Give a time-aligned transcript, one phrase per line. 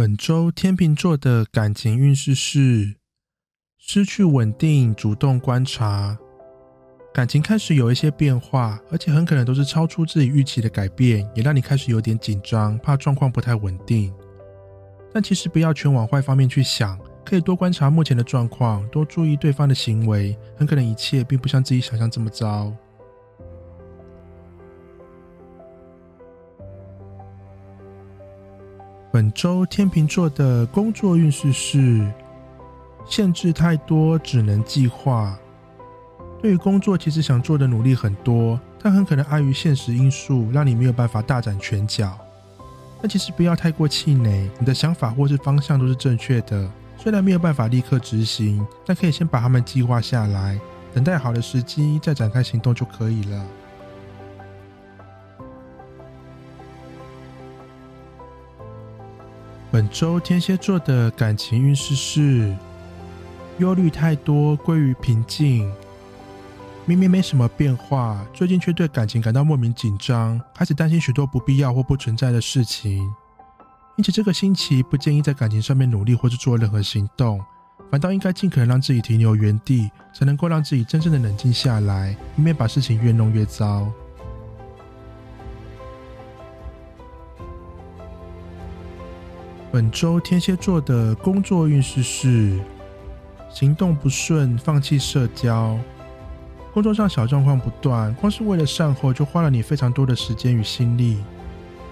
[0.00, 2.96] 本周天秤座的感情运势是
[3.76, 6.16] 失去稳定，主动观察，
[7.12, 14.10] 感情开始有一些变化，而且很可能都是超出自己预期的改变，也让你开始有点紧张，怕状况不太稳定。
[15.12, 22.74] 但其实不要全往坏方面去想，可以多观察目前的状况，多注意对方的行为，很可能一切并不像自己想象这么糟。
[29.30, 32.06] 周天秤座的工作运势是
[33.06, 35.36] 限制太多，只能计划。
[36.40, 42.16] 对于工作，其实想做的努力很多，但很可能碍于现实因素，让你没有办法大展拳脚。
[43.02, 46.70] 但其实不要太过气馁，你的想法或是方向都是正确的。
[46.96, 50.58] 虽然没有办法立刻执行，但可以先把它们计划下来，
[50.94, 53.46] 等待好的时机再展开行动就可以了。
[59.80, 62.54] 本周天蝎座的感情运势是
[63.56, 65.72] 忧虑太多，归于平静。
[66.84, 72.98] 明明没什么变化，最近却对感情感到莫名紧张，开始担心许多不必要或不存在的事情。
[73.96, 77.42] 因此，这个星期不建议在感情上面努力或是做任何行动，
[77.90, 83.90] 反倒应该尽可能让自己停留原地，才能够让自己真正的冷静下来，以免把事情越弄越糟。
[89.72, 92.58] 本周天蝎座的工作运势是
[93.48, 95.78] 行动不顺，放弃社交，
[96.74, 101.18] 工作上小状况不断，光是为了善后就花了你非常多的时间与心力。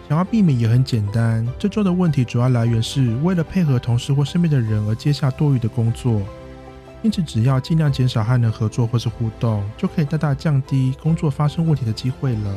[0.08, 6.20] 想要避免也很简单，这周的问题主要来源是为了配合同事或身边的人而接下多余的工作，
[7.02, 12.56] 因此只要尽量减少和人合作或是互动，就可以大大降低工作发生问题的机会了。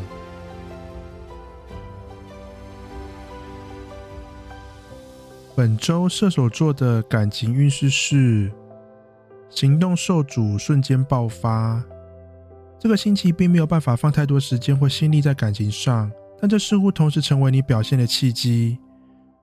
[5.61, 8.51] 本周射手座的感情运势是
[9.47, 11.83] 行动受阻，瞬间爆发。
[12.79, 18.79] 这个星期并没有办法放太多时间或心力在感情上，但这似乎同时成为你表现的契机。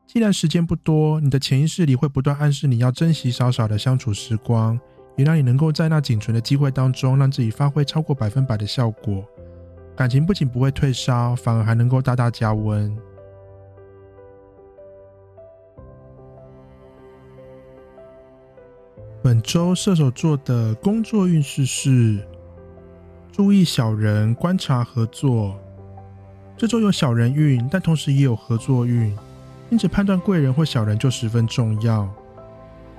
[0.09, 4.77] 既然时间不多，你的潜意识里会不断暗示你要珍惜少少的相处时光，
[5.17, 9.25] 也让你能够在那仅存的机会当中，让自己发挥超过百分百的效果。
[9.95, 12.93] 感情不仅不会退烧，反而还能够大大加温。
[19.21, 22.25] 本周射手座的工作运势是
[23.33, 25.59] 注意小人，观察合作。
[26.57, 29.13] 这周有小人运，但同时也有合作运，
[29.71, 32.09] 因此判断贵人或小人就十分重要。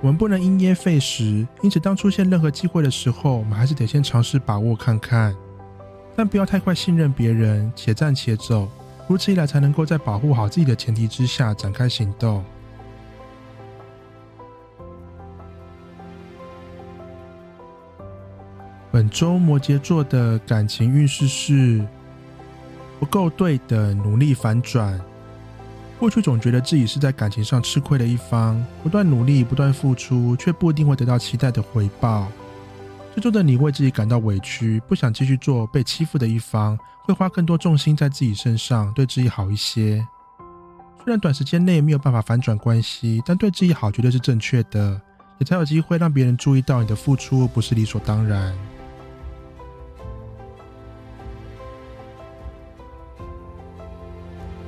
[0.02, 5.34] 我们不能因噎废食，因此当出现任何机会的时候，我们还是得先尝试把握看看，
[6.14, 8.68] 但不要太快信任别人，且战且走。
[9.08, 12.44] 如此一来，才能够在保护好自己的前提之下展开行动。
[18.92, 21.86] 本周摩羯座的感情运势是
[22.98, 25.00] 不够对等，努力反转。
[25.98, 32.26] 过去总觉得自己是在感情上吃亏的一方，不断努力，不断付出，却不一定会得到期待的回报。
[33.14, 40.06] 这周的你为自己感到委屈，不想继续做被欺负的一方，会花更多重心在自己身上，对自己好一些。
[41.04, 45.00] 虽然短时间内没有办法反转关系，但对自己好绝对是正确的，
[45.38, 48.56] 也才有机会让别人注意到你的付出不是理所当然。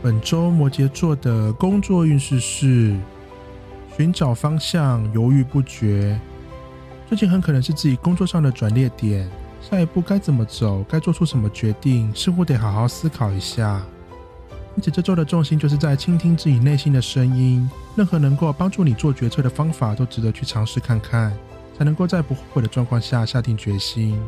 [0.03, 2.97] 本周摩羯座的工作运势是
[3.97, 6.21] 寻找方向，犹豫不决。
[7.09, 9.31] 最近很可能是自己工作上的转捩点，
[9.61, 13.81] 下一步该怎么走，该做出什么决定，似乎得好好思考一下。
[14.75, 17.71] 因此，这周的重心就是在倾听自己内心的声音。
[17.95, 21.33] 任何能够帮助你做决策的方法，都值得去尝试看看，
[21.79, 24.19] 才能够在不后悔的状况下下定决心。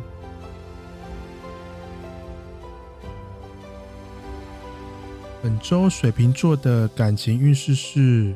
[5.44, 8.34] 本周水瓶座的感情运势是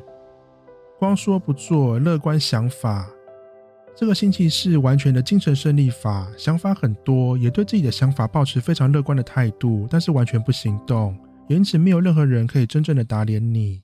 [0.99, 3.09] 光说不做，乐观想法。
[3.97, 11.17] 这个星期是完全的精神胜利法，想法很多，也对自己的想法保持非常乐观的态度，但是完全不行动，
[11.49, 13.81] 因此没有任何人可以真正的打脸你。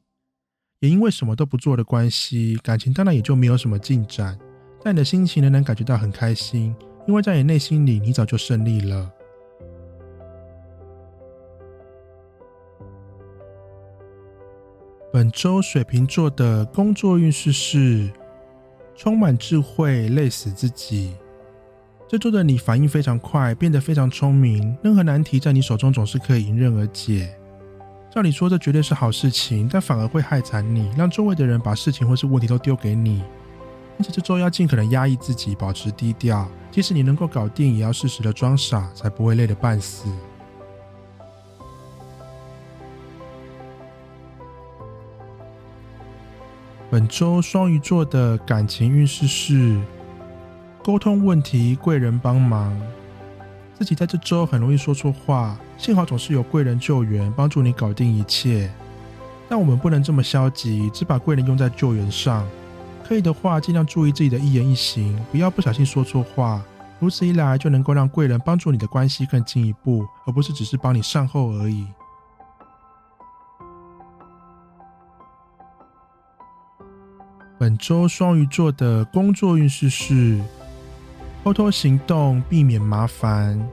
[0.80, 4.38] 也因为什么都不做的关系，感情当然也就没有什么进展。
[4.82, 6.76] 但你的心情仍然感觉到很开心，
[7.08, 9.10] 因为在你内心里，你早就胜利了。
[15.14, 18.10] 本周水瓶座的工作运势是
[18.96, 21.14] 充满智慧，累死自己。
[22.08, 27.32] 这周的你反应非常快，变得非常聪明，任何难题在你手中总是可以迎刃而解。
[28.10, 33.22] 照理说这绝对是好事情，但反而会害惨你，让周围的人把事情或是问题都丢给你。
[33.98, 36.50] 因此这周要尽可能压抑自己，保持低调。
[36.72, 40.08] 即使你能够搞定，也要适时的装傻，才不会累得半死。
[46.94, 49.80] 本周双鱼座的感情运势是
[50.80, 52.72] 沟通问题，贵人帮忙。
[53.76, 58.72] 自己在这周很容易说错话，幸好总是有贵人救援，帮助你搞定一切。
[59.48, 62.46] 但我们不能这么消极，只把贵人用在救援上。
[63.02, 66.62] 可以的话，尽量注意自己的一言一行，不要不小心说错话。
[67.00, 71.88] 如此一来，就能够让贵人帮助你的关系更进一步，而不是只是帮你善后而已。
[77.56, 80.40] 本周双鱼座的工作运势是
[81.44, 83.64] 偷偷行动，避免麻烦。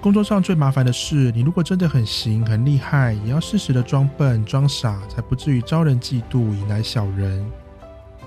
[0.00, 7.44] 工作上最麻烦的是，你如果真的很行、很厉害，也要适时的装笨、装傻，才不至于招人嫉妒，引来小人。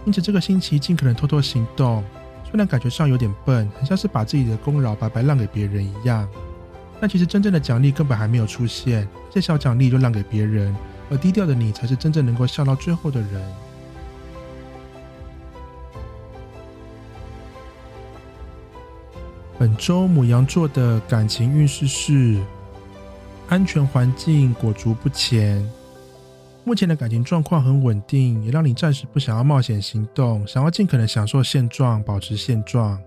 [0.05, 2.03] 因此，这个星期尽可能偷偷行动，
[2.43, 6.29] 虽然感觉上有点笨，很像是把自己的功劳白白让给别人一样，
[6.99, 10.75] 但其实真正的奖励根本还没有出现，这小奖励就让给别人，
[11.09, 13.41] 而低调的你才是真正能够笑到最后的人。
[19.59, 22.41] 本周母羊座的感情运势是
[23.49, 25.69] 安全环境裹足不前。
[26.63, 32.97] 目前的感情状况很稳定，也让你暂时不想要冒险行动，想要尽可能享受现状，保持现状。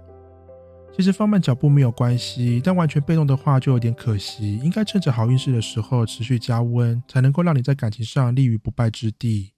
[0.94, 4.58] 其实放慢脚步没有关系，但完全被动的话就有点可惜。
[4.58, 9.54] 应该趁着好运势的时候持续加温，才能够让你在感情上立于不败之地。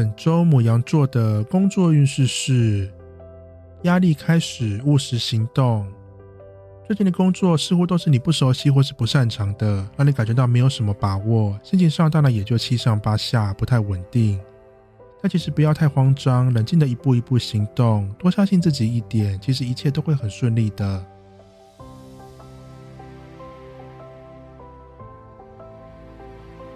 [0.00, 2.90] 本周母羊座的工作运势是
[3.82, 5.86] 压力开始，务实行动。
[6.86, 14.40] 最近的工作似乎都是你不熟悉或是不擅长的，让你感觉到没有什么把握，心情上当然也就七上八下，不太稳定。
[15.20, 21.04] 但其实不要太慌张，冷静的一步一步行动，多相信自己一点，其实一切都会很顺利的。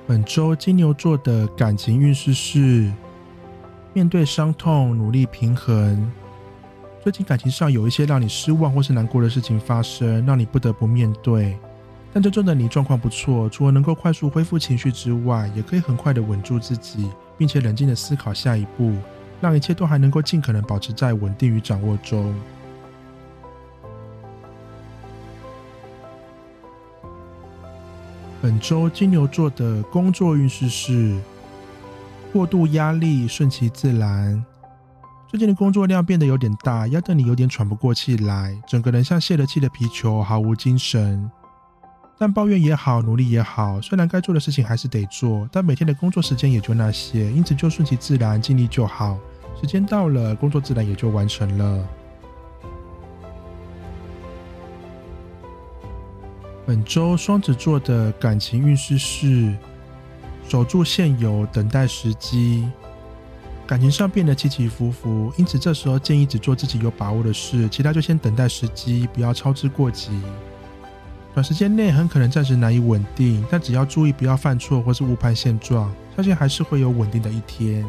[0.06, 2.92] 本周金牛座的感情运势是。
[3.94, 6.10] 面对伤痛，努力平衡。
[7.00, 11.56] 最近感情上有一些让你失望或是难过的事情发生，让你不得不面对。
[12.12, 17.08] 但这周的你状况不错，除了能够快速恢复情绪之外，也可以很快的稳住自己，
[17.38, 18.92] 并且冷静的思考下一步，
[19.40, 22.34] 让一切都还能够尽可能保持在稳定与掌握中。
[28.42, 31.16] 本周金牛座的工作运势是。
[32.34, 34.44] 过度压力，顺其自然。
[35.28, 41.30] 最近的工作量变得有点大，压得你有点喘不过气来，整个人像泄了气的皮球，毫无精神。
[42.18, 49.16] 但抱怨也好，努力也好，虽然该做的事情还是得做，但每天的工作时间也就那些，因此就顺其自然，尽力就好。
[49.60, 51.86] 时间到了，工作自然也就完成了。
[56.66, 59.54] 本周双子座的感情运势是。
[60.48, 62.68] 守住现有，等待时机。
[63.66, 70.10] 感情上变得起起伏伏，因此这时候建议只做自己有把握的事，其他就先等待时机，不要操之过急。
[71.32, 77.84] 短时间内很可能暂时难以稳定，但只要注意不要犯错或是误判现状，相信还是会有稳定的一天。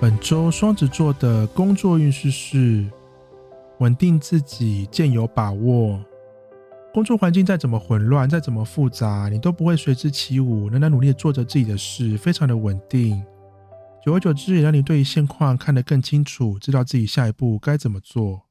[0.00, 2.90] 本周双子座的工作运势是
[3.78, 6.00] 稳定自己，渐有把握。
[6.92, 13.24] 工作环境再怎么混乱，再怎么复杂，你都不会随之起舞，仍然努力做着自己的事，非常的稳定。
[14.04, 18.42] 久而久之，也让你对于现况看得更清楚，知道自己下一步该怎么做。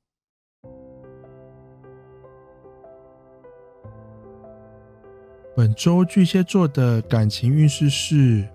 [5.56, 8.48] 本周巨蟹座的感情运势是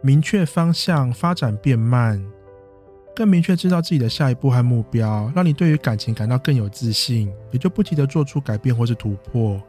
[0.00, 2.24] 明确方向，发展变慢。
[3.14, 9.60] 更明确知道自己的下一步和目标，让你对于感情感到更有自信，也就不急着做出改变或是突破。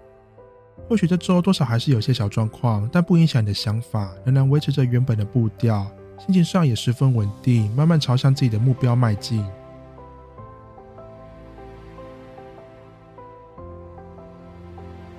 [0.89, 5.85] 或许这周多少还是有些小状况，但不影响你的想法，仍然维持着原本的步调，
[6.17, 9.45] 心情上也十分稳定，慢慢朝向自己的目标迈进。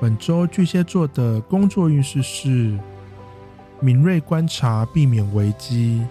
[0.01, 2.79] 本周巨蟹座的工作运势是
[3.81, 6.03] 敏锐观察，避免危机。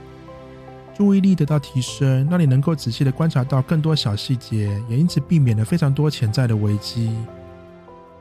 [0.95, 7.13] 注意力得到提升，让你能够仔细的观察到更多小细节，也因此避免了非常多潜在的危机。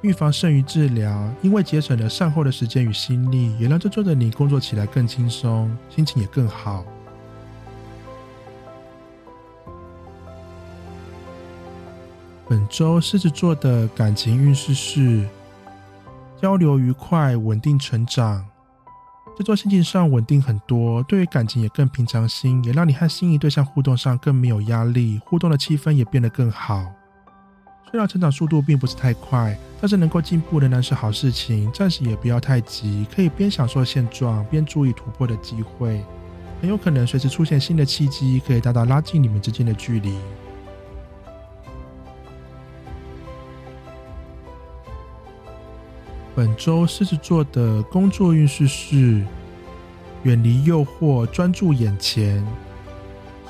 [0.02, 6.84] 预防胜于治疗，因为节省了善后的时间与心力，也让这周的你工作起来更轻松，心情也更好。
[12.48, 15.26] 本周狮子座的感情运势是
[16.42, 18.44] 交流愉快、稳定成长。
[19.36, 26.86] 这座心情上稳定很多，对于感情也更平常心，也让你和心仪对象互动上更没有压力，互动的气氛也变得更好。
[27.90, 31.70] 虽然成长速度并不是太快，但是能够进步仍然是好事情。
[31.72, 36.04] 暂时也不要太急，可以边享受现状，边注意突破的机会。
[36.60, 40.16] 很有可能随时出现新的契机，可以大大拉近你们之间的距离。
[46.44, 49.24] 本周狮子座的工作运势是
[50.24, 52.44] 远离诱惑，专注眼前。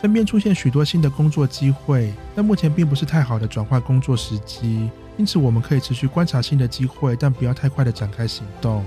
[0.01, 8.85] 身边出现许多新的工作机会，但目前并不是太好的转换工作时机，因此我们可以持续观察新的机会，但不要太快的展开行动。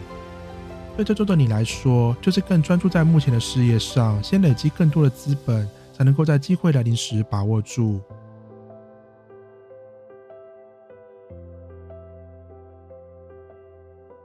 [0.96, 8.00] 对这周的你来说，就是更专注在目前的事业上，先累积更多的资本，才能够在机会来临时把握住。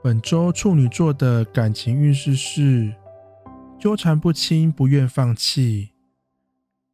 [0.03, 2.93] 本周处女座的感情运势是
[3.79, 5.91] 纠缠不清，不愿放弃。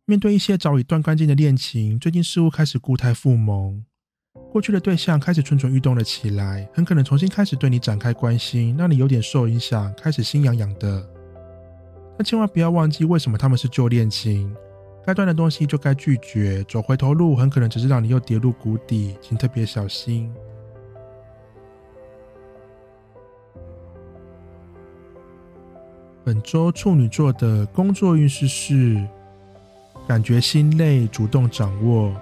[0.06, 3.84] 面对一些早已断干净的恋情，最近似乎开始固态复萌。
[4.52, 11.04] 过去的对象开始蠢蠢欲动了起来，很可能重新开始对你展开关心，让你有点受影响，开始心痒痒的。
[12.16, 14.56] 但千万不要忘记，为什么他们是旧恋情？
[15.04, 20.32] 该断的东西就该拒绝，走回头路很可能只是让你又跌入谷底，请特别小心。
[26.24, 29.02] 本周处女座的工作运势是
[30.08, 32.14] 感觉心累，主动掌握。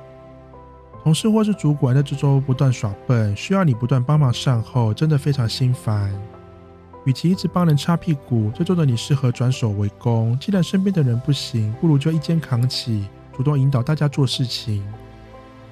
[1.04, 6.13] 同事或是主管在这周不断耍笨，需要你不断帮忙善后，真的非常心烦。
[7.06, 10.38] 与其一直帮人擦屁股，这周的你适合转守为攻。
[10.39, 14.84] 既然身边的人不行，不如就一肩扛起，主动引导大家做事情。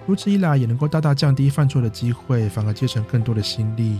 [0.07, 3.99] 如此一来，也能够大大降低犯错的机会，反而节省更多的心力。